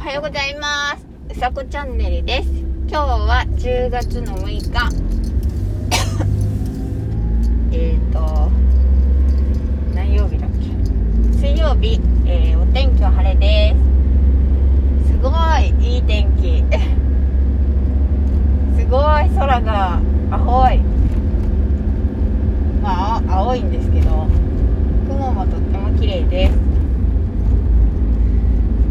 [0.00, 1.04] はようございます。
[1.30, 2.48] うさこチャンネルです。
[2.88, 4.70] 今日は10月の6日。
[7.76, 8.50] えっと
[9.94, 10.70] 何曜日だっけ？
[11.38, 13.74] 水曜日、えー、お天気は晴れで
[15.04, 15.12] す。
[15.12, 16.64] すごいいい天気。
[18.80, 20.80] すごい空が青い。
[22.82, 24.26] まあ青いんですけど
[25.08, 26.58] 雲もとっても綺麗です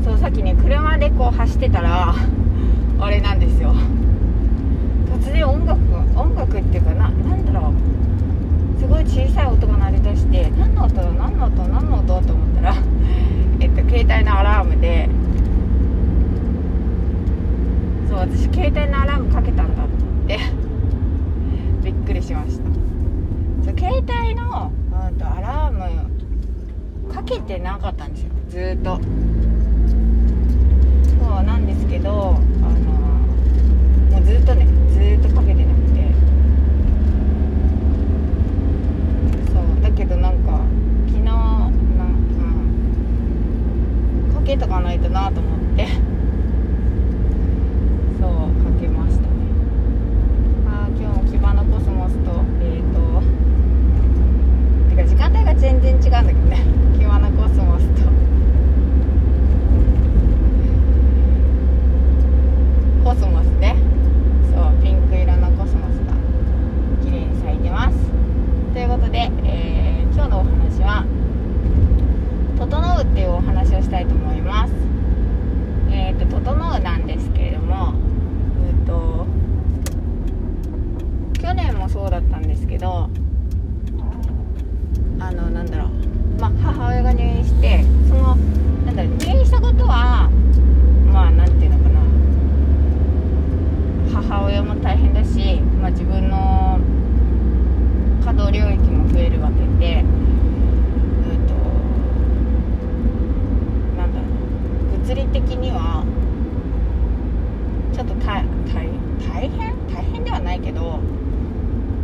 [0.03, 2.13] そうさっきね車でこう走ってたら
[2.99, 3.73] あれなんですよ
[5.07, 5.79] 突然音楽
[6.15, 7.73] 音楽っていうかな何だろ
[8.77, 12.75] うすごい小さい音が鳴り出して何の音だ何の音何の音と思ったら
[13.59, 15.09] えっと携帯のアラームで
[18.07, 19.87] そう私携帯のアラームかけたんだっ
[20.27, 20.37] て
[21.83, 22.63] びっくりしました。
[23.65, 24.71] そう携帯の、
[25.09, 25.79] うん、とアラーム
[27.13, 28.29] かけてなかったんですよ。
[28.49, 28.99] ずっと。
[31.19, 32.91] そうなんですけどあの
[34.11, 36.11] もうずっとねずっとかけてなくて
[39.51, 40.59] そうだけどなんか
[41.07, 41.33] 昨日な
[41.67, 41.73] ん、
[44.27, 45.87] うん、かけとかないとなと思って
[48.19, 48.31] そう
[48.63, 49.27] かけましたね
[50.67, 53.21] あー今日もキバナコスモスとえっ、ー、と
[54.95, 56.65] てか時間帯が全然違うんだけどね
[56.97, 58.09] キバナコスモスと
[63.03, 63.75] コスモスね
[64.53, 66.13] そうピンク色のコスモスが
[67.03, 67.97] 綺麗に咲いてます
[68.73, 71.05] ということで、えー今日のお話は
[72.59, 74.73] 「整う」っていうお話をしたいと思います
[75.89, 77.93] えっ、と「整う」なんですけれども
[78.67, 79.25] えっ、と
[81.41, 83.09] 去年もそうだったんですけど
[85.19, 88.35] あのなんだろうまあ母親が入院してその
[88.85, 90.29] なんだろう入院したことは
[91.13, 91.99] まあなんていうのかな
[94.21, 96.79] 母親も大変だし、まあ、自分の
[98.23, 100.03] 可動領域も増えるわけで、えっ
[101.47, 101.53] と
[103.97, 104.25] なんだろ
[104.95, 106.03] う物理的には
[107.93, 108.87] ちょっと大大
[109.27, 110.99] 大変大変ではないけど、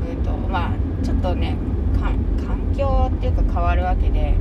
[0.10, 1.58] えっとまあちょっとね
[2.00, 2.12] か
[2.48, 4.36] 環境っていうか変わるわけで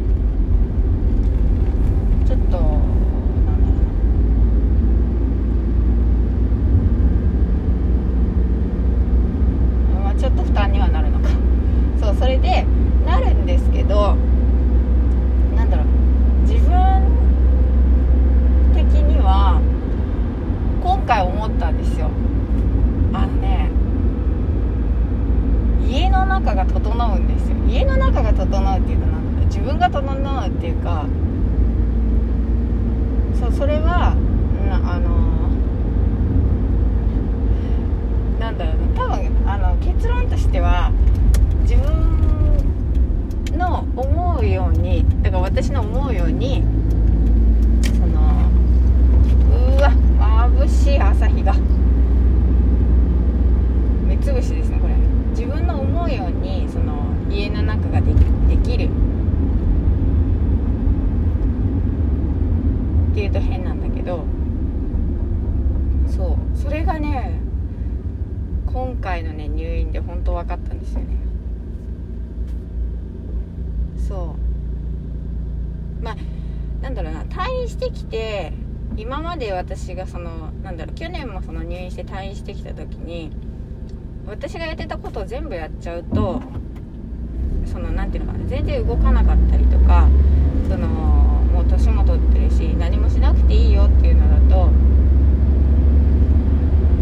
[2.26, 3.78] ちょっとなんだろ
[10.00, 11.28] うまあ、ちょっと負担にはなるのか
[12.00, 12.66] そうそれで
[13.06, 14.16] なるんですけど
[15.54, 15.86] なんだろう
[16.42, 16.72] 自分
[18.74, 19.60] 的には
[20.82, 22.10] 今回思ったんですよ
[23.12, 23.70] あのね
[25.88, 27.56] 家の中が整うんですよ。
[27.68, 31.06] 家の中が整うっていうとなんだろう自分が整うっていうか
[33.38, 34.16] そうそれは
[34.68, 35.10] なあの
[38.40, 38.84] なんだろうな。
[38.94, 40.90] 多分あの結論としては
[41.62, 46.64] 自分の思うようにだから私の思うように
[47.84, 48.50] その
[49.76, 49.92] うわ
[50.50, 51.54] 眩しい朝日が
[54.06, 54.94] 目つぶしですねこれ
[55.30, 56.94] 自分の思うようにその
[57.30, 58.16] 家の中ができ
[58.48, 58.88] できる
[63.10, 64.24] っていうと変なんだけど
[66.06, 67.40] そうそれがね
[68.66, 71.16] 今回のね入院で本当分かったんですよね。
[74.08, 74.36] そ
[76.00, 76.04] う。
[76.04, 76.16] まあ
[76.82, 78.52] なんだろうな退院してきて
[78.96, 83.30] 今まで私がそのなんだろう去年もその入院して退院してきた時に
[84.26, 86.42] 私がやってたことを全部やっちゃうと
[87.66, 90.08] そのなんていうのかな全然動かなかったりとか
[90.68, 94.70] そのもう年も取ってるし何もしなくていいよっていうのだと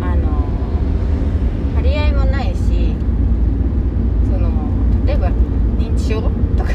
[0.01, 0.49] あの
[1.77, 2.95] 張り合いもないし
[4.31, 4.51] その
[5.07, 6.71] 例えば認知症とか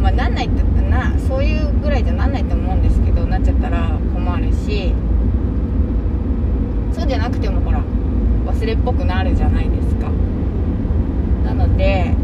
[0.00, 0.12] まあ
[0.46, 1.18] ないってな。
[1.28, 4.92] そういうぐらいじゃなんないと思うんですけどなっちゃったら困るし。
[6.92, 7.82] そうじゃなくてもほら
[8.46, 10.08] 忘れっぽくなるじゃないですか。
[11.44, 12.14] なので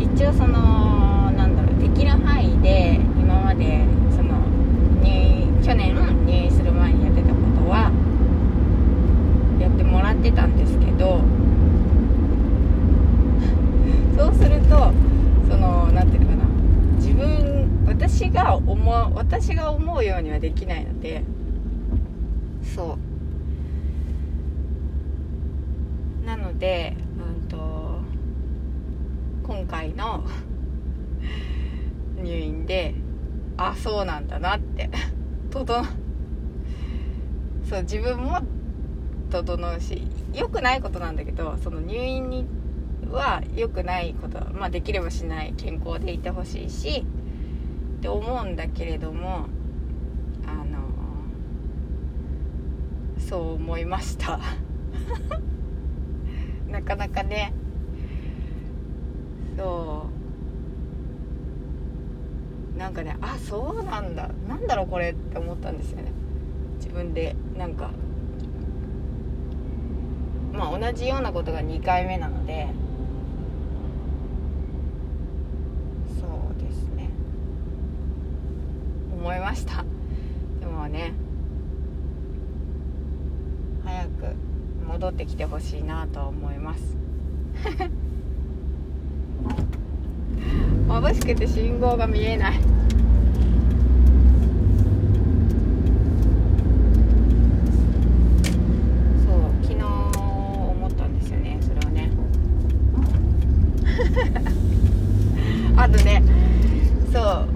[0.00, 4.38] 一応そのなんだろうできる範囲で今までその
[5.02, 7.90] 入院去年入院する前にやってたことは
[9.60, 11.20] やってもらってたんですけど
[14.16, 14.92] そうすると
[15.50, 16.44] そのなんていうのかな
[16.96, 21.22] 自分私が思う私が思うようにはできないので
[22.74, 22.96] そ
[26.22, 26.26] う。
[26.26, 28.00] なのでうんと
[29.46, 30.24] 今回の
[32.16, 32.94] 入院で
[33.58, 34.88] あそうなんだなって
[35.50, 35.84] 整
[37.68, 38.38] そう自分も
[39.28, 42.46] 整うし良くないことなんだけどその入院に
[43.10, 47.04] は良くないことまあできればしない健康でいてほしいし
[48.04, 49.46] って思うんだけれども
[50.46, 50.78] あの
[53.18, 54.38] そう思いました。
[56.68, 57.54] なかなかね。
[59.56, 60.06] そ
[62.74, 62.78] う。
[62.78, 64.28] なんかねあそうなんだ。
[64.46, 66.12] なんだろうこれって思ったんですよね。
[66.76, 67.88] 自分でなんか。
[70.52, 72.68] まあ同じようなことが2回目なので
[76.20, 77.08] そうですね
[79.12, 79.84] 思いました。
[80.58, 81.12] でもね
[83.84, 84.34] 早く
[84.88, 86.96] 戻ってきてほしいなと思います。
[90.88, 92.54] 眩しくて信号が見えない。
[99.62, 102.10] 昨日思ったんですよねそれはね。
[105.78, 106.24] あとね
[107.12, 107.54] そう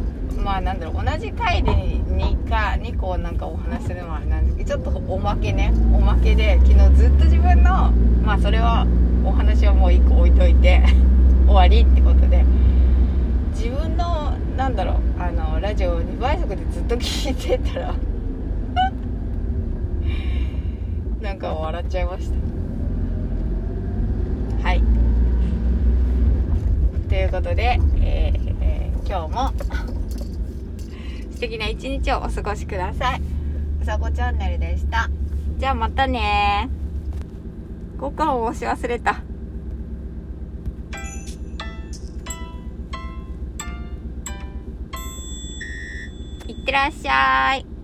[0.49, 1.88] まあなんだろう同じ回で
[2.19, 5.73] 2か2個なんかお話するのはあれなんですけどちょっとおまけね。
[5.95, 7.91] おまけで昨日ずっと自分の
[8.25, 8.87] まあそれは
[9.25, 10.83] お話はもう1個置いといて
[11.47, 12.45] 終わりってことで。
[13.55, 17.95] 自分のなんだろうあのラジオを2倍速でずっと聞いてたら
[21.21, 22.31] なんか笑っちゃいまし
[24.63, 24.69] た。
[24.69, 24.83] はい。
[27.09, 29.51] ということで、えーえー今日も
[31.39, 33.23] 素敵な一日をお過ごしください。
[33.81, 35.09] うさこチャンネルでした。
[35.57, 36.69] じゃあまたね。
[37.95, 39.23] 交換を押し忘れた。
[46.49, 47.78] いってらっしゃい